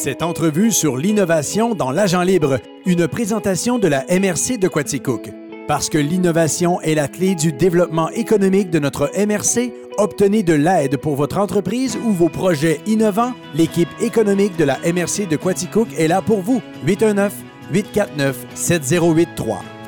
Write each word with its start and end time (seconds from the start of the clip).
Cette 0.00 0.22
entrevue 0.22 0.72
sur 0.72 0.96
l'innovation 0.96 1.74
dans 1.74 1.90
l'agent 1.90 2.22
libre, 2.22 2.58
une 2.86 3.06
présentation 3.06 3.78
de 3.78 3.86
la 3.86 4.06
MRC 4.08 4.56
de 4.58 4.66
Quaticook. 4.66 5.28
Parce 5.68 5.90
que 5.90 5.98
l'innovation 5.98 6.80
est 6.80 6.94
la 6.94 7.06
clé 7.06 7.34
du 7.34 7.52
développement 7.52 8.08
économique 8.08 8.70
de 8.70 8.78
notre 8.78 9.10
MRC, 9.14 9.74
obtenez 9.98 10.42
de 10.42 10.54
l'aide 10.54 10.96
pour 10.96 11.16
votre 11.16 11.36
entreprise 11.36 11.98
ou 12.02 12.12
vos 12.12 12.30
projets 12.30 12.80
innovants. 12.86 13.34
L'équipe 13.54 13.90
économique 14.00 14.56
de 14.56 14.64
la 14.64 14.78
MRC 14.78 15.28
de 15.28 15.36
Quaticook 15.36 15.88
est 15.98 16.08
là 16.08 16.22
pour 16.22 16.40
vous. 16.40 16.62
819 16.86 17.34
849 17.70 18.46
7083. 18.54 19.79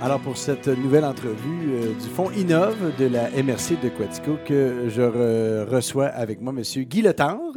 Alors, 0.00 0.20
pour 0.20 0.36
cette 0.36 0.68
nouvelle 0.68 1.04
entrevue 1.04 1.70
euh, 1.72 1.92
du 1.94 2.08
Fonds 2.08 2.30
Innove 2.30 2.94
de 2.98 3.06
la 3.06 3.30
MRC 3.30 3.80
de 3.82 3.88
Quatico, 3.88 4.36
que 4.46 4.84
je 4.88 5.02
re- 5.02 5.68
reçois 5.68 6.06
avec 6.06 6.40
moi 6.40 6.52
M. 6.56 6.62
Guy 6.84 7.02
Letendre. 7.02 7.54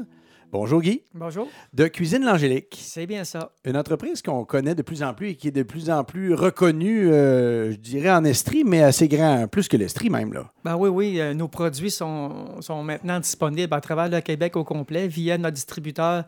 Bonjour 0.52 0.82
Guy. 0.82 1.04
Bonjour. 1.14 1.48
De 1.74 1.88
Cuisine 1.88 2.26
L'Angélique, 2.26 2.78
C'est 2.82 3.06
bien 3.06 3.24
ça. 3.24 3.52
une 3.64 3.78
entreprise 3.78 4.22
qu'on 4.22 4.44
connaît 4.44 4.76
de 4.76 4.82
plus 4.82 5.02
en 5.04 5.14
plus 5.14 5.30
et 5.30 5.36
qui 5.36 5.48
est 5.48 5.52
de 5.52 5.64
plus 5.64 5.90
en 5.90 6.04
plus 6.04 6.34
reconnue, 6.34 7.10
euh, 7.10 7.72
je 7.72 7.78
dirais 7.78 8.12
en 8.12 8.26
Estrie, 8.26 8.64
mais 8.66 8.82
assez 8.82 9.08
grand, 9.08 9.48
plus 9.48 9.68
que 9.70 9.78
l'Estrie 9.78 10.10
même. 10.10 10.34
Là. 10.34 10.52
Ben 10.66 10.76
oui, 10.76 10.90
oui, 10.90 11.22
euh, 11.22 11.34
nos 11.36 11.48
produits 11.48 11.92
sont, 11.92 12.60
sont 12.60 12.84
maintenant 12.84 13.20
disponibles 13.20 13.74
à 13.74 13.80
travers 13.82 14.10
le 14.10 14.20
Québec 14.20 14.58
au 14.58 14.64
complet 14.66 15.08
via 15.08 15.38
notre 15.38 15.54
distributeur 15.54 16.26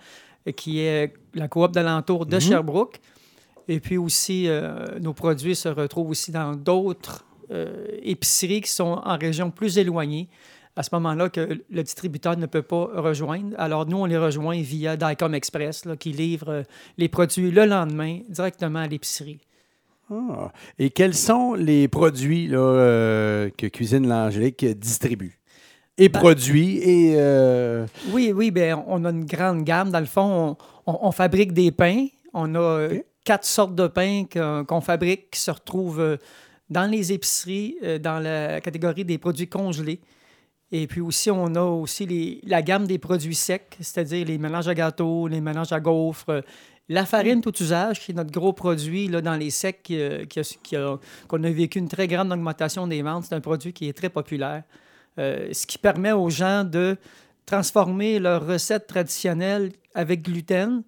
qui 0.56 0.80
est 0.82 1.14
la 1.34 1.48
coop 1.48 1.72
d'alentour 1.72 2.26
de 2.26 2.36
Mhm. 2.36 2.42
Sherbrooke. 2.42 3.00
Et 3.68 3.80
puis 3.80 3.98
aussi, 3.98 4.48
euh, 4.48 5.00
nos 5.00 5.14
produits 5.14 5.56
se 5.56 5.70
retrouvent 5.70 6.10
aussi 6.10 6.32
dans 6.32 6.54
d'autres 6.56 7.26
euh, 7.52 7.86
épiceries 8.02 8.62
qui 8.62 8.72
sont 8.72 9.02
en 9.04 9.18
région 9.18 9.52
plus 9.52 9.78
éloignée. 9.78 10.28
À 10.76 10.82
ce 10.82 10.90
moment-là, 10.94 11.30
que 11.30 11.60
le 11.70 11.84
distributeur 11.84 12.36
ne 12.36 12.48
peut 12.48 12.64
pas 12.64 12.90
rejoindre. 12.96 13.54
Alors, 13.60 13.86
nous, 13.86 13.98
on 13.98 14.06
les 14.06 14.18
rejoint 14.18 14.60
via 14.60 14.98
Dicom 14.98 15.36
Express, 15.36 15.86
là, 15.86 15.96
qui 15.96 16.12
livre 16.14 16.50
euh, 16.50 16.64
les 16.98 17.08
produits 17.10 17.52
le 17.52 17.66
lendemain 17.66 18.20
directement 18.28 18.80
à 18.80 18.88
l'épicerie. 18.88 19.40
Ah. 20.12 20.52
Et 20.80 20.90
quels 20.90 21.14
sont 21.14 21.54
les 21.54 21.88
produits 21.88 22.48
là, 22.48 22.58
euh, 22.58 23.50
que 23.56 23.68
Cuisine 23.68 24.08
L'Angélique 24.08 24.66
distribue? 24.66 25.40
Et 26.00 26.10
Ben- 26.10 26.20
produit 26.20 26.78
et... 26.80 27.14
euh, 27.18 27.86
Oui, 28.12 28.34
oui, 28.36 28.50
bien, 28.50 28.84
on 28.88 29.06
a 29.06 29.12
une 29.12 29.26
grande 29.26 29.64
gamme. 29.64 29.92
Dans 29.92 30.00
le 30.00 30.08
fond, 30.08 30.58
on, 30.88 30.92
on- 30.92 31.00
on 31.08 31.12
fabrique 31.12 31.54
des 31.54 31.72
pains. 31.72 32.08
On 32.34 32.56
a. 32.56 32.90
quatre 33.24 33.46
sortes 33.46 33.76
de 33.76 33.88
pains 33.88 34.26
qu'on 34.68 34.82
fabrique 34.82 35.32
qui 35.32 35.40
se 35.40 35.52
retrouvent 35.52 36.00
euh, 36.00 36.18
dans 36.70 36.90
les 36.90 37.14
épiceries, 37.14 37.78
euh, 37.84 38.00
dans 38.00 38.20
la 38.20 38.62
catégorie 38.62 39.06
des 39.06 39.18
produits 39.18 39.48
congelés. 39.48 40.02
Et 40.72 40.88
puis 40.88 41.02
aussi, 41.02 41.30
on 41.30 41.54
a 41.56 41.62
aussi 41.62 42.42
la 42.46 42.62
gamme 42.62 42.88
des 42.88 42.98
produits 42.98 43.36
secs, 43.36 43.78
c'est-à-dire 43.80 44.26
les 44.26 44.38
mélanges 44.38 44.68
à 44.68 44.74
gâteaux, 44.74 45.28
les 45.28 45.40
mélanges 45.40 45.72
à 45.72 45.80
gaufres, 45.80 46.30
euh, 46.30 46.42
la 46.90 47.06
farine 47.06 47.42
tout 47.42 47.54
usage, 47.62 48.02
qui 48.02 48.12
est 48.12 48.16
notre 48.16 48.32
gros 48.32 48.54
produit 48.54 49.08
là, 49.08 49.22
dans 49.22 49.36
les 49.36 49.52
secs, 49.52 49.82
qu'on 49.88 51.44
a 51.44 51.50
vécu 51.50 51.80
une 51.80 51.88
très 51.88 52.08
grande 52.08 52.32
augmentation 52.32 52.88
des 52.88 53.02
ventes. 53.02 53.26
C'est 53.30 53.36
un 53.36 53.42
produit 53.42 53.72
qui 53.72 53.88
est 53.88 53.94
très 53.94 54.10
populaire. 54.10 54.64
Ce 55.18 55.66
qui 55.66 55.78
permet 55.78 56.12
aux 56.12 56.30
gens 56.30 56.66
de 56.66 56.98
transformer 57.46 58.20
leurs 58.20 58.46
recettes 58.46 58.88
traditionnelles 58.88 59.72
avec 59.96 60.24
gluten 60.24 60.84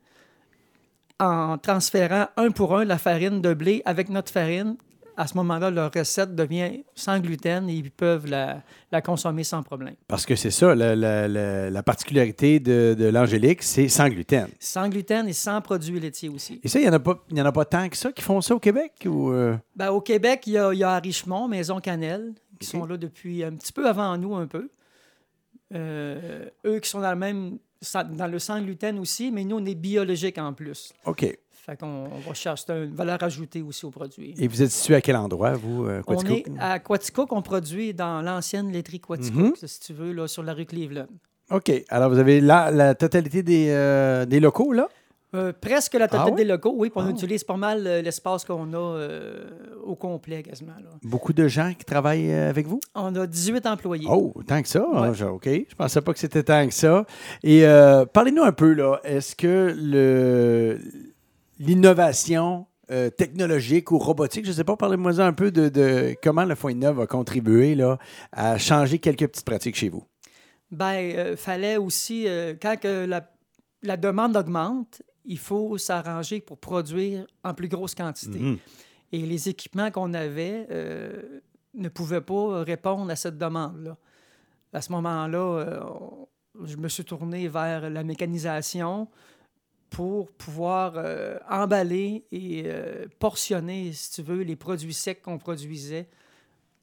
en 1.20 1.58
transférant 1.58 2.28
un 2.38 2.52
pour 2.52 2.78
un 2.78 2.86
la 2.86 2.98
farine 2.98 3.42
de 3.42 3.54
blé 3.54 3.82
avec 3.86 4.10
notre 4.10 4.32
farine. 4.32 4.76
À 5.18 5.28
ce 5.28 5.38
moment-là, 5.38 5.72
leur 5.72 5.92
recette 5.96 6.36
devient 6.36 6.84
sans 6.94 7.20
gluten 7.20 7.70
et 7.70 7.74
ils 7.74 7.90
peuvent 7.90 8.28
la, 8.28 8.62
la 8.92 9.02
consommer 9.02 9.46
sans 9.46 9.64
problème. 9.64 9.96
Parce 10.10 10.26
que 10.26 10.36
c'est 10.36 10.52
ça, 10.52 10.76
la, 10.76 10.94
la- 10.94 11.30
la- 11.30 11.70
la 11.70 11.84
particularité 11.84 12.60
de, 12.60 12.98
de 13.00 13.06
l'Angélique, 13.06 13.64
c'est 13.64 13.88
sans 13.88 14.10
gluten. 14.10 14.50
Sans 14.60 14.90
gluten 14.90 15.26
et 15.30 15.32
sans 15.32 15.62
produits 15.62 16.02
laitiers 16.02 16.28
aussi. 16.28 16.60
Et 16.62 16.68
ça, 16.68 16.80
il 16.80 16.82
n'y 16.82 16.90
en, 16.90 16.94
a 16.94 17.00
pas- 17.00 17.24
y 17.32 17.42
en 17.42 17.46
a 17.46 17.52
pas 17.54 17.64
tant 17.64 17.88
que 17.88 17.96
ça 17.96 18.12
qui 18.12 18.22
font 18.22 18.42
ça 18.42 18.56
au 18.56 18.60
Québec? 18.60 18.92
Ou, 19.06 19.32
euh? 19.32 19.56
Ben, 19.74 19.90
au 19.92 20.02
Québec, 20.02 20.44
il 20.48 20.54
y, 20.54 20.58
a, 20.58 20.74
y 20.74 20.84
a 20.84 20.92
à 20.92 21.00
Richemont, 21.00 21.48
Maison 21.48 21.80
Cannelle, 21.80 22.34
qui 22.60 22.68
sont 22.68 22.86
là 22.86 22.98
depuis 22.98 23.42
un 23.46 23.54
petit 23.56 23.72
peu 23.72 23.88
avant 23.88 24.18
nous, 24.18 24.36
un 24.36 24.48
peu. 24.48 24.70
Euh, 25.74 26.46
eux 26.66 26.80
qui 26.80 26.90
sont 26.90 27.00
dans 27.00 27.12
le 27.12 27.16
même 27.18 27.58
dans 28.18 28.28
le 28.28 28.40
sans 28.40 28.62
gluten 28.62 29.00
aussi, 29.00 29.32
mais 29.32 29.44
nous, 29.44 29.58
on 29.58 29.66
est 29.66 29.76
biologique 29.76 30.38
en 30.38 30.54
plus. 30.54 30.94
OK. 31.06 31.26
Fait 31.52 31.80
qu'on 31.80 32.06
on 32.06 32.20
va 32.20 32.34
chercher 32.36 32.64
une 32.70 32.94
valeur 32.94 33.22
ajoutée 33.24 33.62
aussi 33.64 33.86
au 33.86 33.90
produit. 33.90 34.36
Et 34.38 34.48
vous 34.48 34.62
êtes 34.62 34.70
situé 34.70 34.96
à 34.96 35.02
quel 35.02 35.16
endroit, 35.16 35.54
vous, 35.54 35.86
euh, 35.86 36.02
On 36.06 36.20
est 36.22 36.46
à 36.60 36.78
Quaticook, 36.80 37.32
on 37.32 37.42
produit 37.42 37.94
dans 37.94 38.22
l'ancienne 38.22 38.72
laiterie 38.72 39.00
Quaticook, 39.00 39.58
si 39.64 39.80
tu 39.80 39.94
veux, 39.94 40.12
là, 40.14 40.28
sur 40.28 40.44
la 40.44 40.54
rue 40.54 40.66
Cleveland. 40.66 41.08
OK. 41.52 41.72
Alors, 41.90 42.10
vous 42.10 42.20
avez 42.20 42.40
la, 42.40 42.70
la 42.72 42.94
totalité 42.96 43.42
des, 43.42 43.70
euh, 43.70 44.26
des 44.26 44.40
locaux, 44.40 44.74
là? 44.74 44.88
Euh, 45.36 45.54
presque 45.60 45.94
la 45.94 46.08
totalité 46.08 46.32
Ah 46.34 46.38
des 46.38 46.46
locaux, 46.46 46.74
oui, 46.78 46.90
puis 46.90 47.00
on 47.04 47.08
Ah. 47.08 47.12
utilise 47.12 47.44
pas 47.44 47.58
mal 47.58 47.86
euh, 47.86 48.02
l'espace 48.02 48.46
qu'on 48.46 48.72
a 48.74 48.78
euh, 48.78 49.46
au 49.84 49.96
complet 49.96 50.42
quasiment. 50.44 50.74
là. 50.82 50.90
Beaucoup 51.04 51.34
de 51.34 51.48
gens 51.48 51.74
qui 51.78 51.84
travaillent 51.86 52.32
avec 52.32 52.66
vous? 52.68 52.80
On 52.96 53.14
a 53.16 53.28
18 53.28 53.66
employés. 53.66 54.08
Oh, 54.10 54.34
tant 54.48 54.62
que 54.62 54.68
ça. 54.68 54.88
Ouais. 54.90 54.98
hein, 55.10 55.14
je- 55.14 55.26
OK. 55.26 55.46
Je 55.46 55.76
pensais 55.76 56.02
pas 56.02 56.14
que 56.14 56.20
c'était 56.20 56.44
tant 56.44 56.66
que 56.68 56.74
ça. 56.74 57.06
Et 57.44 57.66
euh, 57.66 58.06
parlez-nous 58.06 58.44
un 58.44 58.52
peu, 58.54 58.74
là. 58.74 59.00
Est-ce 59.04 59.36
que 59.36 59.76
l'innovation 61.60 62.66
euh, 62.92 63.10
technologique 63.10 63.92
ou 63.92 63.98
robotique, 63.98 64.46
je 64.46 64.52
ne 64.52 64.56
sais 64.56 64.64
pas, 64.64 64.76
parlez-moi 64.76 65.20
un 65.20 65.34
peu 65.34 65.50
de, 65.52 65.70
de 65.70 66.16
comment 66.22 66.46
le 66.46 66.54
Fonds 66.54 66.70
Innov 66.70 67.00
a 67.02 67.08
contribué 67.08 67.74
là, 67.74 67.98
à 68.32 68.58
changer 68.60 69.00
quelques 69.00 69.28
petites 69.28 69.46
pratiques 69.46 69.76
chez 69.76 69.90
vous? 69.90 70.04
Ben, 70.72 70.94
euh, 71.16 71.36
fallait 71.36 71.78
aussi, 71.78 72.28
euh, 72.28 72.54
quand 72.62 72.76
la 73.82 73.98
demande 73.98 74.36
augmente, 74.38 75.02
il 75.26 75.40
faut 75.40 75.78
s'arranger 75.78 76.42
pour 76.42 76.58
produire 76.58 77.26
en 77.44 77.54
plus 77.54 77.68
grosse 77.68 77.96
quantité. 77.96 78.40
Mhm. 78.40 78.58
Et 79.12 79.26
les 79.26 79.50
équipements 79.50 79.92
qu'on 79.92 80.14
avait 80.14 80.68
euh, 80.72 81.40
ne 81.74 81.90
pouvaient 81.90 82.22
pas 82.22 82.64
répondre 82.64 83.10
à 83.12 83.16
cette 83.16 83.38
demande-là. 83.38 83.98
À 84.74 84.82
ce 84.82 84.92
moment-là, 84.92 85.60
euh, 85.60 85.80
je 86.66 86.76
me 86.78 86.90
suis 86.90 87.06
tourné 87.06 87.48
vers 87.48 87.90
la 87.90 88.04
mécanisation 88.04 89.08
pour 89.90 90.32
pouvoir 90.32 90.94
euh, 90.98 91.38
emballer 91.50 92.26
et 92.32 92.66
portionner, 93.20 93.94
si 93.94 94.12
tu 94.12 94.22
veux, 94.22 94.42
les 94.42 94.56
produits 94.56 94.94
secs 94.94 95.22
qu'on 95.22 95.38
produisait 95.38 96.10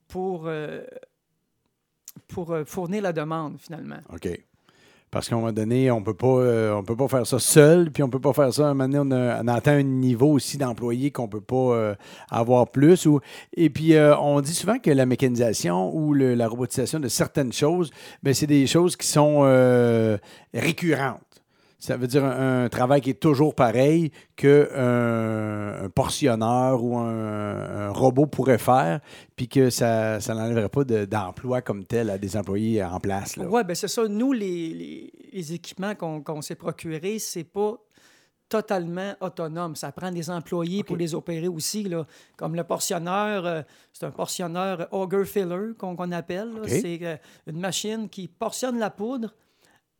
pour, 0.08 0.48
pour 2.28 2.56
fournir 2.66 3.02
la 3.02 3.12
demande, 3.12 3.58
finalement. 3.58 4.00
OK. 4.10 4.28
Parce 5.12 5.28
qu'à 5.28 5.34
un 5.34 5.40
moment 5.40 5.52
donné, 5.52 5.90
on 5.90 6.02
peut 6.02 6.16
euh, 6.22 6.74
on 6.74 6.82
peut 6.82 6.96
pas 6.96 7.06
faire 7.06 7.26
ça 7.26 7.38
seul, 7.38 7.90
puis 7.90 8.02
on 8.02 8.08
peut 8.08 8.18
pas 8.18 8.32
faire 8.32 8.50
ça. 8.50 8.68
À 8.68 8.70
un 8.70 8.74
moment 8.74 8.88
donné, 8.88 9.14
on, 9.14 9.46
a- 9.46 9.52
atteint 9.52 9.76
un 9.76 9.82
niveau 9.82 10.32
aussi 10.32 10.56
d'employés 10.56 11.10
qu'on 11.10 11.28
peut 11.28 11.42
pas 11.42 11.54
euh, 11.54 11.94
avoir 12.30 12.70
plus. 12.70 13.04
Ou, 13.04 13.20
et 13.54 13.68
puis, 13.68 13.94
euh, 13.94 14.16
on 14.16 14.40
dit 14.40 14.54
souvent 14.54 14.78
que 14.78 14.90
la 14.90 15.04
mécanisation 15.04 15.94
ou 15.94 16.14
la 16.14 16.48
robotisation 16.48 16.98
de 16.98 17.08
certaines 17.08 17.52
choses, 17.52 17.90
ben, 18.22 18.32
c'est 18.32 18.46
des 18.46 18.66
choses 18.66 18.96
qui 18.96 19.06
sont 19.06 19.42
récurrentes. 20.54 21.31
Ça 21.84 21.96
veut 21.96 22.06
dire 22.06 22.24
un, 22.24 22.64
un 22.64 22.68
travail 22.68 23.00
qui 23.00 23.10
est 23.10 23.14
toujours 23.20 23.56
pareil 23.56 24.12
qu'un 24.36 24.66
un 25.84 25.88
portionneur 25.90 26.82
ou 26.84 26.96
un, 26.96 27.88
un 27.88 27.90
robot 27.90 28.26
pourrait 28.26 28.58
faire, 28.58 29.00
puis 29.34 29.48
que 29.48 29.68
ça, 29.68 30.20
ça 30.20 30.32
n'enlèverait 30.34 30.68
pas 30.68 30.84
de- 30.84 31.04
d'emploi 31.06 31.60
comme 31.60 31.84
tel 31.84 32.10
à 32.10 32.18
des 32.18 32.36
employés 32.36 32.84
en 32.84 33.00
place. 33.00 33.34
Oui, 33.36 33.64
bien 33.64 33.74
c'est 33.74 33.88
ça. 33.88 34.06
Nous, 34.06 34.32
les, 34.32 34.68
les- 34.68 35.12
les 35.32 35.52
équipements 35.54 35.94
qu'on 35.96 36.40
s'est 36.40 36.54
procurés, 36.54 37.18
c'est 37.18 37.42
pas 37.42 37.74
totalement 38.48 39.14
autonome. 39.20 39.74
Ça 39.76 39.90
prend 39.92 40.12
des 40.12 40.28
employés 40.30 40.84
pour 40.84 40.96
les 40.96 41.14
opérer 41.14 41.48
aussi. 41.48 41.84
Là. 41.84 42.06
Comme 42.36 42.54
le 42.54 42.64
portionneur, 42.64 43.46
euh, 43.46 43.62
c'est 43.92 44.04
un 44.06 44.10
portionneur 44.10 44.86
auger 44.92 45.24
filler 45.24 45.72
qu'on 45.78 45.96
appelle. 46.12 46.50
C'est 46.68 46.98
euh, 47.02 47.16
une 47.46 47.58
machine 47.58 48.08
qui 48.08 48.28
portionne 48.28 48.78
la 48.78 48.90
poudre 48.90 49.34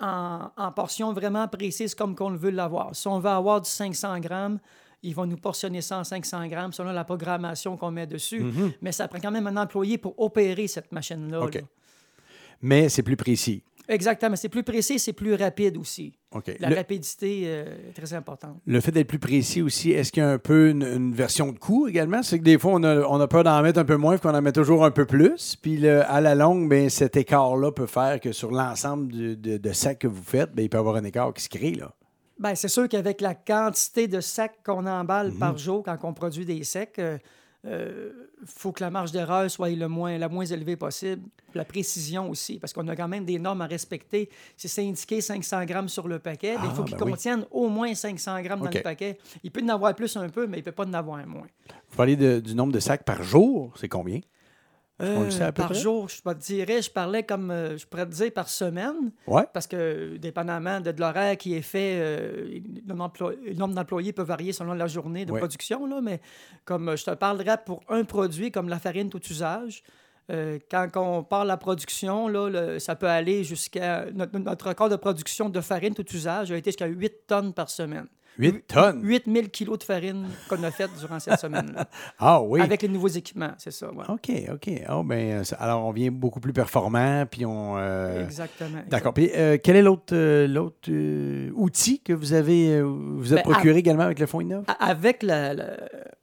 en, 0.00 0.50
en 0.56 0.72
portions 0.72 1.12
vraiment 1.12 1.46
précises 1.48 1.94
comme 1.94 2.14
qu'on 2.14 2.30
veut 2.30 2.50
l'avoir. 2.50 2.94
Si 2.94 3.06
on 3.08 3.18
veut 3.18 3.30
avoir 3.30 3.60
du 3.60 3.70
500 3.70 4.20
grammes, 4.20 4.58
il 5.02 5.14
va 5.14 5.26
nous 5.26 5.36
portionner 5.36 5.80
ça 5.80 5.98
en 5.98 6.04
500 6.04 6.46
grammes 6.46 6.72
selon 6.72 6.92
la 6.92 7.04
programmation 7.04 7.76
qu'on 7.76 7.90
met 7.90 8.06
dessus. 8.06 8.40
Mhm. 8.40 8.72
Mais 8.80 8.92
ça 8.92 9.08
prend 9.08 9.18
quand 9.18 9.30
même 9.30 9.46
un 9.46 9.56
employé 9.56 9.98
pour 9.98 10.18
opérer 10.20 10.68
cette 10.68 10.92
machine-là. 10.92 11.40
Mais 12.60 12.88
c'est 12.88 13.02
plus 13.02 13.16
précis. 13.16 13.62
Exactement. 13.88 14.36
C'est 14.36 14.48
plus 14.48 14.62
précis, 14.62 14.98
c'est 14.98 15.12
plus 15.12 15.34
rapide 15.34 15.76
aussi. 15.76 16.12
La 16.60 16.70
Le, 16.70 16.76
rapidité 16.76 17.42
euh, 17.46 17.90
est 17.90 17.92
très 17.92 18.14
importante. 18.14 18.56
le 18.64 18.80
fait 18.80 18.90
d'être 18.92 19.08
plus 19.08 19.18
précis 19.18 19.60
aussi, 19.60 19.90
est-ce 19.90 20.10
qu'il 20.12 20.22
y 20.22 20.26
a 20.26 20.30
un 20.30 20.38
peu 20.38 20.70
une, 20.70 20.82
une 20.82 21.12
version 21.14 21.52
de 21.52 21.58
coût 21.58 21.88
également? 21.88 22.22
C'est 22.22 22.38
que 22.38 22.44
des 22.44 22.58
fois, 22.58 22.72
on 22.74 22.82
a, 22.84 23.00
on 23.02 23.20
a 23.20 23.28
peur 23.28 23.44
d'en 23.44 23.60
mettre 23.62 23.78
un 23.80 23.84
peu 23.84 23.96
moins, 23.96 24.16
puis 24.16 24.22
qu'on 24.28 24.34
en 24.34 24.40
met 24.40 24.52
toujours 24.52 24.84
un 24.84 24.90
peu 24.90 25.04
plus. 25.04 25.56
Puis 25.60 25.76
le- 25.76 26.02
à 26.10 26.20
la 26.20 26.34
longue, 26.34 26.68
ben, 26.68 26.88
cet 26.88 27.16
écart-là 27.16 27.70
peut 27.72 27.86
faire 27.86 28.18
que 28.20 28.32
sur 28.32 28.50
l'ensemble 28.50 29.12
de, 29.40 29.56
de 29.58 29.72
sacs 29.72 29.98
que 29.98 30.08
vous 30.08 30.22
faites, 30.22 30.54
ben, 30.54 30.62
il 30.62 30.68
peut 30.70 30.78
y 30.78 30.80
avoir 30.80 30.96
un 30.96 31.04
écart 31.04 31.34
qui 31.34 31.42
se 31.42 31.48
crée. 31.50 31.72
Là. 31.74 31.92
Ben, 32.38 32.54
c'est 32.54 32.68
sûr 32.68 32.88
qu'avec 32.88 33.20
la 33.20 33.34
quantité 33.34 34.08
de 34.08 34.20
sacs 34.20 34.56
qu'on 34.64 34.86
emballe 34.86 35.32
Mhm. 35.32 35.38
par 35.38 35.58
jour 35.58 35.82
quand 35.84 35.98
on 36.04 36.14
produit 36.14 36.46
des 36.46 36.64
sacs, 36.64 36.98
euh, 36.98 37.18
faut 38.44 38.72
que 38.72 38.82
la 38.82 38.90
marge 38.90 39.12
d'erreur 39.12 39.50
soit 39.50 39.70
le 39.70 39.88
moins, 39.88 40.18
la 40.18 40.28
moins 40.28 40.44
élevée 40.44 40.76
possible. 40.76 41.22
La 41.54 41.64
précision 41.64 42.28
aussi, 42.30 42.58
parce 42.58 42.72
qu'on 42.72 42.88
a 42.88 42.96
quand 42.96 43.08
même 43.08 43.24
des 43.24 43.38
normes 43.38 43.60
à 43.60 43.66
respecter. 43.66 44.28
Si 44.56 44.68
c'est 44.68 44.86
indiqué 44.86 45.20
500 45.20 45.64
grammes 45.66 45.88
sur 45.88 46.08
le 46.08 46.18
paquet, 46.18 46.54
il 46.54 46.70
faut 46.70 46.82
Ah, 46.82 46.84
qu'il 46.84 46.96
ben 46.96 47.04
oui. 47.04 47.10
contienne 47.12 47.46
au 47.50 47.68
moins 47.68 47.94
500 47.94 48.40
grammes 48.42 48.60
dans 48.60 48.70
le 48.70 48.82
paquet. 48.82 49.18
Il 49.44 49.50
peut 49.50 49.62
en 49.62 49.68
avoir 49.68 49.94
plus 49.94 50.16
un 50.16 50.28
peu, 50.28 50.46
mais 50.46 50.56
il 50.58 50.60
ne 50.60 50.64
peut 50.64 50.72
pas 50.72 50.86
en 50.86 50.92
avoir 50.94 51.24
moins. 51.26 51.46
Vous 51.90 51.96
parlez 51.96 52.16
de- 52.16 52.40
du 52.40 52.54
nombre 52.54 52.72
de 52.72 52.80
sacs 52.80 53.04
par 53.04 53.22
jour, 53.22 53.72
c'est 53.76 53.88
combien? 53.88 54.20
On 55.02 55.24
le 55.24 55.30
sait 55.30 55.42
à 55.44 55.52
peu 55.52 55.62
par 55.62 55.70
près? 55.70 55.80
jour, 55.80 56.08
je 56.08 56.22
te 56.22 56.34
dirais, 56.34 56.80
je 56.80 56.90
parlais 56.90 57.22
comme, 57.24 57.50
euh, 57.50 57.76
je 57.76 57.86
pourrais 57.86 58.06
te 58.06 58.12
dire 58.12 58.32
par 58.32 58.48
semaine, 58.48 59.10
Ouais. 59.26 59.44
parce 59.52 59.66
que 59.66 60.16
dépendamment 60.16 60.80
de, 60.80 60.92
de 60.92 61.00
l'horaire 61.00 61.36
qui 61.36 61.54
est 61.54 61.62
fait, 61.62 61.96
euh, 62.00 62.60
le 62.86 62.94
nombre 62.94 63.34
le 63.44 63.54
nombre 63.54 63.74
d'employés 63.74 64.12
peut 64.12 64.22
varier 64.22 64.52
selon 64.52 64.74
la 64.74 64.86
journée 64.86 65.24
de 65.24 65.32
Ouais. 65.32 65.38
production, 65.40 65.86
là, 65.86 66.00
mais 66.00 66.20
comme 66.64 66.88
euh, 66.90 66.96
je 66.96 67.04
te 67.04 67.10
parlerais 67.10 67.58
pour 67.66 67.80
un 67.88 68.04
produit 68.04 68.50
comme 68.52 68.68
la 68.68 68.78
farine 68.78 69.10
tout 69.10 69.22
usage, 69.28 69.82
euh, 70.32 70.58
quand 70.70 70.88
on 70.96 71.22
parle 71.22 71.44
de 71.44 71.48
la 71.48 71.56
production, 71.56 72.28
là, 72.28 72.48
le- 72.48 72.78
ça 72.78 72.94
peut 72.96 73.08
aller 73.08 73.44
jusqu'à... 73.44 74.06
Notre, 74.14 74.38
notre 74.38 74.68
record 74.68 74.88
de 74.88 74.96
production 74.96 75.48
de 75.48 75.60
farine 75.60 75.94
tout 75.94 76.06
usage 76.14 76.50
a 76.52 76.56
été 76.56 76.70
jusqu'à 76.70 76.86
8 76.86 77.12
tonnes 77.26 77.52
par 77.52 77.68
semaine. 77.70 78.06
8 78.38 78.66
tonnes? 78.66 79.00
8000 79.02 79.50
kilos 79.50 79.78
de 79.78 79.84
farine 79.84 80.26
qu'on 80.48 80.62
a 80.62 80.70
fait 80.70 80.88
durant 80.98 81.20
cette 81.20 81.38
semaine-là. 81.38 81.84
Ah 82.18 82.40
oui. 82.40 82.62
Avec 82.62 82.80
les 82.80 82.88
nouveaux 82.88 83.08
équipements, 83.08 83.52
c'est 83.58 83.70
ça. 83.70 83.92
ouais. 83.92 84.04
OK, 84.08 84.30
OK. 84.54 84.70
Oh, 84.90 85.02
ben, 85.02 85.42
alors, 85.58 85.84
on 85.84 85.90
vient 85.92 86.10
beaucoup 86.10 86.40
plus 86.40 86.54
performant, 86.54 87.26
puis 87.30 87.44
on... 87.44 87.76
euh, 87.76 88.24
Exactement. 88.24 88.78
D'accord. 88.88 89.12
Puis, 89.12 89.30
euh, 89.34 89.58
quel 89.62 89.76
est 89.76 89.82
l'autre 89.82 90.14
euh, 90.14 91.50
outil 91.54 92.00
que 92.00 92.14
vous 92.14 92.32
avez 92.32 92.80
vous 92.80 93.34
êtes 93.34 93.44
Ben, 93.44 93.52
procuré 93.52 93.78
également 93.78 94.04
avec 94.04 94.18
le 94.18 94.26
fonds 94.26 94.40
Innov? 94.40 94.64
Avec 94.80 95.22
la, 95.22 95.52
la- 95.52 95.76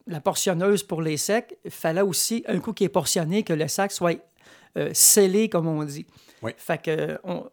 la 0.09 0.19
portionneuse 0.19 0.83
pour 0.83 1.01
les 1.01 1.15
secs, 1.17 1.57
il 1.63 1.71
fallait 1.71 2.01
aussi, 2.01 2.43
un 2.47 2.59
coup 2.59 2.73
qui 2.73 2.83
est 2.83 2.89
portionné, 2.89 3.43
que 3.43 3.53
le 3.53 3.67
sac 3.67 3.91
soit 3.91 4.19
euh, 4.77 4.89
scellé, 4.93 5.47
comme 5.49 5.67
on 5.67 5.83
dit. 5.83 6.05
Oui. 6.41 6.51
Fait 6.57 6.81
que, 6.81 7.17
on- 7.23 7.47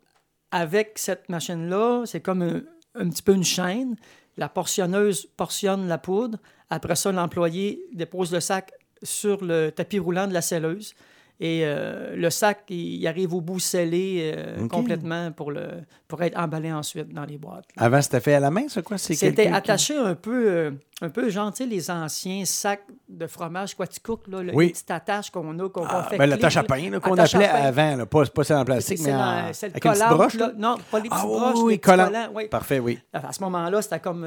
avec 0.50 0.99
cette 0.99 1.29
machine-là, 1.29 2.03
c'est 2.06 2.20
comme 2.20 2.43
un, 2.43 2.62
un 2.94 3.08
petit 3.11 3.23
peu 3.23 3.35
une 3.35 3.44
chaîne. 3.44 3.94
La 4.37 4.49
portionneuse 4.49 5.26
portionne 5.37 5.87
la 5.87 5.99
poudre. 5.99 6.38
Après 6.70 6.97
ça, 6.97 7.12
l'employé 7.12 7.82
dépose 7.93 8.32
le 8.32 8.41
sac 8.41 8.73
sur 9.02 9.44
le 9.44 9.70
tapis 9.70 9.99
roulant 9.99 10.26
de 10.26 10.32
la 10.35 10.43
selleuse. 10.43 10.94
Et 11.38 11.62
euh, 11.65 12.17
le 12.17 12.31
sac, 12.31 12.61
il, 12.71 12.94
il 13.00 13.06
arrive 13.06 13.35
au 13.35 13.43
bout 13.43 13.59
scellé 13.61 14.33
euh, 14.35 14.67
complètement 14.69 15.33
pour, 15.33 15.50
le, 15.50 15.69
pour 16.09 16.23
être 16.23 16.38
emballé 16.38 16.73
ensuite 16.73 17.12
dans 17.12 17.27
les 17.27 17.37
boîtes. 17.37 17.67
Avant, 17.77 18.00
c'était 18.00 18.21
fait 18.21 18.33
à 18.35 18.41
la 18.41 18.50
main, 18.50 18.69
ça, 18.69 18.81
quoi? 18.81 18.97
C'est 18.97 19.12
C'était 19.15 19.47
qui- 19.47 19.53
attaché 19.53 19.94
un 19.99 20.15
peu, 20.15 20.49
euh, 20.50 20.71
un 21.03 21.11
peu 21.11 21.29
genre, 21.29 21.53
tu 21.53 21.59
sais, 21.65 21.67
les 21.69 21.91
anciens 21.91 22.43
sacs 22.47 22.87
de 23.06 23.27
fromage 23.27 23.75
Quaticook, 23.77 24.29
là, 24.29 24.43
le, 24.43 24.55
Oui. 24.55 24.67
les 24.69 24.73
petites 24.73 24.91
attaches 24.91 25.29
qu'on 25.31 25.59
a, 25.59 25.69
qu'on 25.69 25.85
Ah, 25.87 26.06
fait 26.09 26.17
ben, 26.17 26.25
la 26.31 26.38
tâche 26.38 26.56
à 26.56 26.62
pain, 26.62 26.88
là, 26.88 27.00
qu'on 27.00 27.12
Attache 27.12 27.35
appelait 27.35 27.49
avant, 27.49 27.97
là, 27.97 28.06
pas, 28.06 28.25
pas 28.25 28.43
celle 28.44 28.56
en 28.56 28.65
plastique, 28.65 28.97
C'est 28.97 29.05
mais 29.12 29.15
en, 29.15 29.53
c'est 29.53 29.67
le 29.67 29.73
avec 29.73 29.85
une 29.85 29.93
petite 29.93 30.09
broche. 30.09 30.35
là. 30.37 30.53
Non, 30.56 30.77
pas 30.91 31.00
les 31.00 31.09
petites 31.11 31.23
Ah, 31.23 31.27
oui, 31.29 31.38
broches, 31.38 31.59
oui, 31.65 31.73
les 31.75 31.79
collants, 31.81 32.11
oui. 32.35 32.49
Parfait, 32.49 32.79
oui. 32.79 32.99
À 33.12 33.31
ce 33.35 33.43
moment-là, 33.43 33.83
c'était 33.83 34.00
comme, 34.00 34.27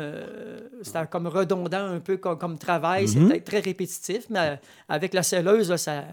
c'était 0.84 1.08
comme 1.10 1.26
redondant 1.26 1.86
un 1.88 2.00
peu 2.00 2.18
comme, 2.18 2.38
comme 2.38 2.58
travail. 2.60 3.08
Mhm. 3.08 3.30
C'était 3.30 3.42
très 3.42 3.60
répétitif, 3.62 4.26
mais 4.30 4.60
avec 4.88 5.16
la 5.16 5.24
selleuse, 5.24 5.72
là, 5.72 5.78
ça, 5.80 6.04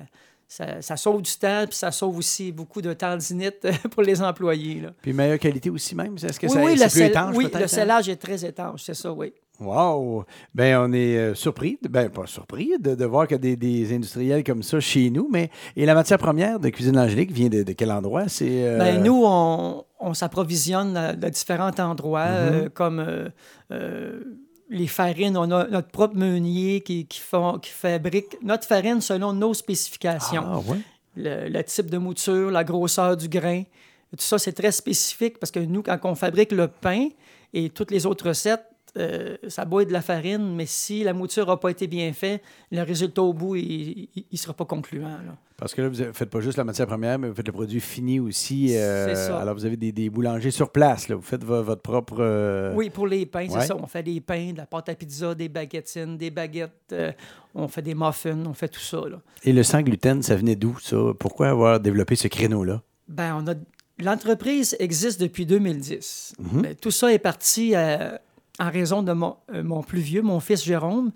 ça, 0.49 0.81
ça 0.81 0.97
sauve 0.97 1.23
du 1.23 1.33
temps, 1.33 1.65
puis 1.67 1.77
ça 1.77 1.91
sauve 1.91 2.19
aussi 2.19 2.53
beaucoup 2.53 2.81
de 2.81 2.93
tendinite 2.93 3.67
pour 3.91 4.03
les 4.03 4.23
employés. 4.23 4.81
Là. 4.83 4.91
Puis 5.03 5.13
meilleure 5.13 5.39
qualité 5.39 5.71
aussi 5.71 5.95
même. 5.95 6.15
Est-ce 6.23 6.39
que 6.39 6.47
oui, 6.47 6.53
ça, 6.53 6.65
oui, 6.65 6.73
le, 6.75 6.81
plus 6.83 6.91
sel- 6.91 7.11
étanche, 7.11 7.35
oui, 7.37 7.49
le 7.53 7.63
hein? 7.63 7.67
scellage 7.67 8.09
est 8.09 8.17
très 8.17 8.45
étanche, 8.45 8.83
c'est 8.85 8.95
ça, 8.95 9.13
oui. 9.13 9.33
Wow! 9.59 10.27
Ben, 10.55 10.79
on 10.81 10.93
est 10.93 11.17
euh, 11.17 11.35
surpris, 11.35 11.79
ben 11.89 12.11
pas 12.11 12.27
surpris 12.27 12.73
de, 12.79 12.95
de 12.95 13.05
voir 13.07 13.27
qu'il 13.27 13.37
y 13.37 13.39
a 13.39 13.39
des, 13.39 13.57
des 13.57 13.95
industriels 13.95 14.45
comme 14.45 14.63
ça 14.63 14.81
chez 14.81 15.09
nous, 15.09 15.29
mais 15.33 15.49
et 15.77 15.87
la 15.87 15.95
matière 15.95 16.19
première 16.19 16.61
de 16.61 16.69
Cuisine 16.69 16.99
Angélique 16.99 17.33
vient 17.33 17.49
de, 17.49 17.63
de 17.63 17.73
quel 17.73 17.91
endroit? 17.91 18.29
C'est 18.29 18.47
euh, 18.67 18.77
Ben, 18.79 19.03
nous, 19.03 19.23
on, 19.25 19.83
on 19.99 20.13
s'approvisionne 20.13 20.95
à- 20.97 21.15
de 21.15 21.29
différents 21.31 21.71
endroits, 21.79 22.27
Mhm. 22.27 22.53
euh, 22.53 22.69
comme 22.69 22.99
euh, 23.01 23.29
euh, 23.73 24.21
les 24.69 24.87
farines. 24.87 25.37
On 25.37 25.51
a 25.51 25.67
notre 25.69 25.89
propre 25.89 26.17
meunier 26.17 26.81
qui, 26.81 27.07
qui, 27.07 27.21
font- 27.21 27.59
qui 27.59 27.71
fabrique 27.71 28.37
notre 28.43 28.67
farine 28.67 29.01
selon 29.01 29.33
nos 29.33 29.55
spécifications. 29.55 30.43
Ah, 30.45 30.59
ouais. 30.59 30.79
Le, 31.17 31.49
le 31.49 31.65
type 31.65 31.91
de 31.91 31.99
mouture, 31.99 32.51
la 32.51 32.65
grosseur 32.65 33.17
du 33.17 33.29
grain. 33.29 33.63
Tout 34.11 34.23
ça, 34.23 34.39
c'est 34.39 34.53
très 34.53 34.73
spécifique 34.73 35.39
parce 35.39 35.51
que 35.51 35.61
nous, 35.61 35.83
quand 35.83 35.99
on 36.05 36.15
fabrique 36.15 36.53
le 36.53 36.69
pain 36.69 37.09
et 37.53 37.71
toutes 37.71 37.91
les 37.91 38.07
autres 38.07 38.29
recettes, 38.29 38.65
euh, 38.97 39.37
ça 39.49 39.63
être 39.81 39.89
de 39.89 39.93
la 39.93 40.03
farine, 40.03 40.55
mais 40.55 40.67
si 40.67 41.05
la 41.05 41.13
mouture 41.13 41.47
n'a 41.47 41.57
pas 41.57 41.71
été 41.71 41.87
bien 41.87 42.13
faite, 42.13 42.43
le 42.71 42.83
résultat 42.83 43.23
au 43.23 43.33
bout, 43.33 43.57
il 43.57 44.09
ne 44.33 44.37
sera 44.39 44.55
pas 44.55 44.65
concluant. 44.65 45.09
là. 45.09 45.37
Parce 45.59 45.75
que 45.75 45.81
là, 45.81 45.89
vous 45.89 46.03
ne 46.03 46.13
faites 46.13 46.29
pas 46.29 46.41
juste 46.41 46.59
la 46.59 46.65
matière 46.65 46.87
première, 46.87 47.19
mais 47.19 47.29
vous 47.29 47.35
faites 47.35 47.47
le 47.47 47.53
produit 47.53 47.81
fini 47.81 48.21
aussi. 48.21 48.77
euh, 48.77 49.07
C'est 49.09 49.15
ça. 49.29 49.39
Alors, 49.41 49.55
vous 49.55 49.65
avez 49.65 49.77
des, 49.79 49.91
des 49.91 50.11
boulangers 50.11 50.51
sur 50.51 50.71
place. 50.71 51.09
Là. 51.09 51.17
Vous 51.17 51.23
faites 51.23 51.43
vo- 51.43 51.63
votre 51.63 51.81
propre. 51.81 52.17
euh, 52.21 52.75
Oui, 52.75 52.91
pour 52.91 53.07
les 53.07 53.25
pains, 53.25 53.49
Ouais. 53.49 53.61
c'est 53.61 53.69
ça. 53.69 53.77
On 53.77 53.87
fait 53.87 54.03
des 54.03 54.21
pains, 54.21 54.53
de 54.53 54.59
la 54.59 54.67
pâte 54.67 54.91
à 54.91 54.95
pizza, 54.95 55.35
des 55.35 55.49
baguettines, 55.49 56.19
des 56.19 56.31
baguettes, 56.31 56.73
euh, 56.93 57.11
on 57.55 57.69
fait 57.69 57.81
des 57.81 57.95
muffins, 57.95 58.45
on 58.47 58.53
fait 58.53 58.69
tout 58.69 58.81
ça. 58.81 59.01
Là. 59.09 59.21
Et 59.45 59.53
le 59.55 59.63
sans 59.63 59.81
gluten, 59.81 60.23
ça 60.23 60.37
venait 60.37 60.57
d'où, 60.57 60.79
ça? 60.79 60.97
Pourquoi 61.19 61.49
avoir 61.49 61.81
développé 61.81 62.17
ce 62.17 62.29
créneau-là? 62.29 62.83
Ben, 63.09 63.35
on 63.43 63.51
a... 63.51 63.55
L'entreprise 63.99 64.77
existe 64.79 65.19
depuis 65.23 65.47
2010. 65.47 66.35
Mhm. 66.39 66.63
Ben, 66.63 66.75
tout 66.75 66.91
ça 66.91 67.11
est 67.15 67.19
parti 67.19 67.73
euh, 67.75 68.11
en 68.59 68.71
raison 68.71 69.03
de 69.03 69.13
mon, 69.13 69.37
euh, 69.53 69.63
mon 69.63 69.83
plus 69.83 70.01
vieux, 70.01 70.23
mon 70.23 70.41
fils 70.41 70.65
Jérôme. 70.65 71.13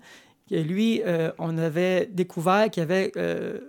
Que 0.49 0.55
lui, 0.55 1.01
euh, 1.05 1.31
on 1.37 1.57
avait 1.57 2.05
découvert 2.07 2.69
qu'il 2.69 2.83
avait, 2.83 3.11
euh, 3.15 3.59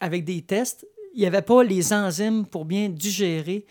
avec 0.00 0.24
des 0.24 0.42
tests, 0.42 0.86
il 1.14 1.20
n'y 1.20 1.26
avait 1.26 1.42
pas 1.42 1.64
les 1.64 1.92
enzymes 1.92 2.46
pour 2.46 2.64
bien 2.64 2.88
digérer 2.88 3.66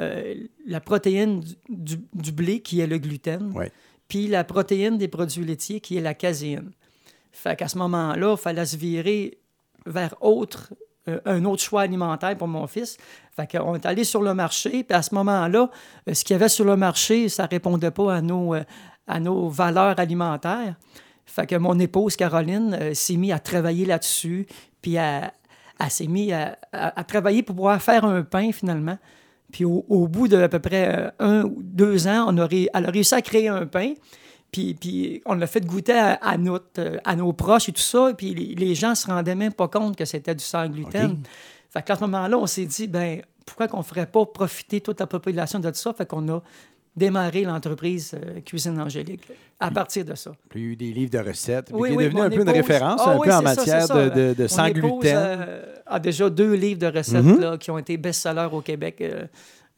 euh, 0.00 0.34
la 0.66 0.80
protéine 0.80 1.40
du, 1.40 1.54
du- 1.68 2.04
du 2.14 2.32
blé, 2.32 2.60
qui 2.60 2.80
est 2.80 2.86
le 2.86 2.98
gluten, 2.98 3.52
Ouais. 3.54 3.70
puis 4.08 4.26
la 4.28 4.44
protéine 4.44 4.96
des 4.98 5.08
produits 5.08 5.44
laitiers, 5.44 5.80
qui 5.80 5.96
est 5.96 6.00
la 6.00 6.14
caséine. 6.14 6.70
Fait 7.32 7.56
qu'à 7.56 7.68
ce 7.68 7.78
moment-là, 7.78 8.34
il 8.36 8.40
fallait 8.40 8.64
se 8.66 8.76
virer 8.76 9.38
vers 9.86 10.14
autre, 10.20 10.72
un 11.24 11.44
autre 11.44 11.62
choix 11.62 11.82
alimentaire 11.82 12.36
pour 12.36 12.48
mon 12.48 12.66
fils. 12.66 12.96
Fait 13.34 13.46
qu'on 13.46 13.74
est 13.76 13.86
allé 13.86 14.04
sur 14.04 14.22
le 14.22 14.34
marché, 14.34 14.82
puis 14.82 14.96
à 14.96 15.02
ce 15.02 15.14
moment-là, 15.14 15.70
euh, 16.08 16.14
ce 16.14 16.24
qu'il 16.24 16.34
y 16.34 16.36
avait 16.36 16.48
sur 16.48 16.64
le 16.64 16.76
marché, 16.76 17.28
ça 17.28 17.46
répondait 17.46 17.90
pas 17.90 18.16
à 18.16 18.20
nos, 18.20 18.54
euh, 18.54 18.64
à 19.06 19.20
nos 19.20 19.48
valeurs 19.48 19.98
alimentaires. 19.98 20.74
Fait 21.24 21.46
que 21.46 21.56
mon 21.56 21.78
épouse, 21.78 22.16
Caroline, 22.16 22.76
euh, 22.80 22.94
s'est 22.94 23.16
mise 23.16 23.32
à 23.32 23.38
travailler 23.38 23.84
là-dessus, 23.84 24.46
puis 24.82 24.94
elle, 24.94 25.30
s'est 25.88 26.06
mise 26.06 26.32
à, 26.32 26.58
à- 26.72 27.04
travailler 27.04 27.42
pour 27.42 27.54
pouvoir 27.54 27.80
faire 27.80 28.04
un 28.04 28.22
pain, 28.22 28.50
finalement. 28.50 28.98
Puis 29.52 29.64
au, 29.64 30.08
bout 30.08 30.28
de 30.28 30.36
à 30.36 30.48
peu 30.48 30.58
près 30.58 30.98
euh, 30.98 31.10
un 31.18 31.44
ou 31.44 31.58
deux 31.62 32.06
ans, 32.06 32.26
on 32.28 32.48
elle 32.48 32.68
a 32.72 32.90
réussi 32.90 33.14
à 33.14 33.22
créer 33.22 33.48
un 33.48 33.66
pain. 33.66 33.94
Puis, 34.50 34.74
puis 34.74 35.22
on 35.26 35.34
l'a 35.34 35.46
fait 35.46 35.64
goûter 35.64 35.92
à, 35.92 36.14
à 36.14 36.36
notre, 36.38 36.66
euh, 36.80 36.96
à 37.04 37.16
nos 37.16 37.32
proches 37.32 37.68
et 37.68 37.72
tout 37.72 37.80
ça. 37.82 38.12
Puis 38.16 38.34
les, 38.34 38.54
les 38.54 38.74
gens 38.74 38.94
se 38.94 39.06
rendaient 39.06 39.34
même 39.34 39.52
pas 39.52 39.68
compte 39.68 39.96
que 39.96 40.04
c'était 40.04 40.34
du 40.34 40.44
sans 40.44 40.66
gluten. 40.68 41.10
OK. 41.12 41.16
Fait 41.70 41.82
qu'à 41.82 41.96
ce 41.96 42.00
moment-là, 42.00 42.38
on 42.38 42.46
s'est 42.46 42.64
dit, 42.64 42.86
ben 42.88 43.20
pourquoi 43.44 43.68
qu'on 43.68 43.82
ferait 43.82 44.06
pas 44.06 44.24
profiter 44.26 44.80
toute 44.80 45.00
la 45.00 45.06
population 45.06 45.58
de 45.58 45.68
tout 45.68 45.76
ça? 45.76 45.92
Fait 45.92 46.06
qu'on 46.06 46.26
a 46.32 46.42
démarré 46.96 47.42
l'entreprise 47.42 48.12
euh, 48.14 48.40
Cuisine 48.40 48.80
Angélique 48.80 49.22
à 49.60 49.70
partir 49.70 50.04
de 50.04 50.14
ça. 50.14 50.32
Puis 50.48 50.60
il 50.60 50.64
y 50.64 50.68
a 50.68 50.72
eu 50.72 50.76
des 50.76 50.92
livres 50.92 51.10
de 51.12 51.18
recettes, 51.28 51.68
Oui, 51.72 51.90
qui 51.90 51.94
est 51.94 51.96
oui, 51.98 52.04
devenu 52.04 52.20
mon 52.20 52.26
un 52.26 52.30
peu 52.30 52.36
une 52.36 52.40
épouse- 52.48 52.54
référence, 52.56 53.00
Ah 53.04 53.10
un 53.10 53.18
oui, 53.18 53.28
peu 53.28 53.32
en 53.34 53.36
ça, 53.36 53.42
matière 53.42 53.82
ça. 53.86 54.08
de, 54.10 54.34
de, 54.34 54.46
sans 54.48 54.64
épouse, 54.66 54.82
gluten. 55.00 55.16
euh, 55.16 55.74
a 55.86 56.00
déjà 56.00 56.28
deux 56.30 56.54
livres 56.54 56.80
de 56.80 56.86
recettes 56.98 57.22
Mhm. 57.24 57.38
là, 57.40 57.58
qui 57.58 57.70
ont 57.70 57.78
été 57.78 57.96
best-sellers 57.96 58.48
au 58.50 58.60
Québec 58.62 58.96
euh, 59.02 59.26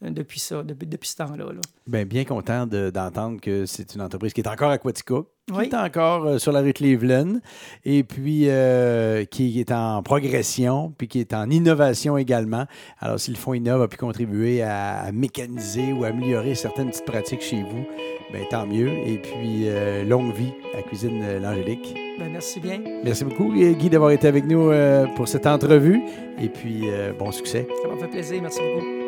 depuis 0.01 0.39
ça, 0.39 0.63
depuis, 0.63 0.87
depuis 0.87 1.09
ce 1.09 1.17
temps-là. 1.17 1.45
là. 1.53 1.61
Ben, 1.87 2.07
bien 2.07 2.23
content 2.25 2.65
de- 2.65 2.89
d'entendre 2.89 3.39
que 3.39 3.65
c'est 3.65 3.93
une 3.95 4.01
entreprise 4.01 4.33
qui 4.33 4.41
est 4.41 4.47
encore 4.47 4.71
à 4.71 4.77
Quaticook, 4.79 5.27
qui 5.47 5.53
Oui. 5.53 5.65
est 5.65 5.75
encore 5.75 6.25
euh, 6.25 6.37
sur 6.39 6.51
la 6.51 6.61
rue 6.61 6.73
Cleveland, 6.73 7.39
et 7.85 8.03
puis 8.03 8.45
euh, 8.47 9.25
qui 9.25 9.59
est 9.59 9.71
en 9.71 10.01
progression, 10.01 10.91
puis 10.97 11.07
qui 11.07 11.19
est 11.19 11.33
en 11.33 11.49
innovation 11.49 12.17
également. 12.17 12.65
Alors, 12.99 13.19
si 13.19 13.29
le 13.31 13.37
Fonds 13.37 13.53
Innov 13.53 13.81
a 13.81 13.87
pu 13.87 13.97
contribuer 13.97 14.63
à, 14.63 15.01
à 15.01 15.11
mécaniser 15.11 15.93
ou 15.93 16.03
améliorer 16.03 16.55
certaines 16.55 16.89
petites 16.89 17.05
pratiques 17.05 17.41
chez 17.41 17.61
vous, 17.61 17.85
ben, 18.33 18.43
tant 18.49 18.65
mieux. 18.65 18.89
Et 18.89 19.17
puis, 19.17 19.67
euh, 19.67 20.03
longue 20.03 20.33
vie 20.33 20.53
à 20.77 20.81
Cuisine 20.81 21.21
L'Angélique. 21.41 21.93
Ben, 22.17 22.31
merci 22.31 22.59
bien. 22.59 22.79
Merci 23.03 23.23
beaucoup, 23.25 23.51
Guy, 23.53 23.89
d'avoir 23.89 24.11
été 24.11 24.27
avec 24.27 24.45
nous 24.45 24.71
pour 25.15 25.27
cette 25.27 25.45
entrevue. 25.47 26.01
Et 26.41 26.47
puis, 26.49 26.85
bon 27.19 27.31
succès. 27.31 27.67
Ça 27.83 27.87
m'a 27.89 27.97
fait 27.97 28.07
plaisir. 28.07 28.41
Merci 28.41 28.59
beaucoup. 28.61 29.00